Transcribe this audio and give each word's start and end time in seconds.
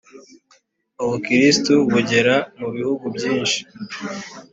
ubukristo 1.03 1.73
bugera 1.91 2.35
mu 2.59 2.67
bihugu 2.75 3.05
byinshi 3.15 3.59